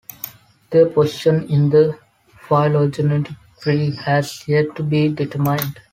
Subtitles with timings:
[0.71, 1.95] Their position in the
[2.49, 5.79] phylogenetic tree has yet to be determined.